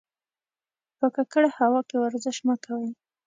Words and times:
په 0.97 1.07
ککړه 1.15 1.49
هوا 1.59 1.81
کې 1.89 1.95
ورزش 2.03 2.37
مه 2.47 2.55
کوئ. 2.63 2.89